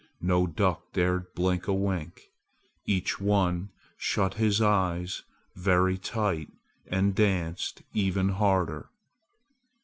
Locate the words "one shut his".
3.19-4.59